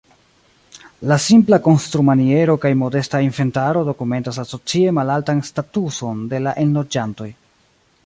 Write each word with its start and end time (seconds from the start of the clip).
La 1.11 1.17
simpla 1.25 1.59
konstrumaniero 1.67 2.55
kaj 2.65 2.71
modesta 2.81 3.21
inventaro 3.27 3.85
dokumentas 3.93 4.43
la 4.43 4.49
socie 4.55 4.97
malaltan 5.03 5.47
statuson 5.53 6.29
de 6.35 6.45
la 6.49 6.59
enloĝantoj. 6.67 7.35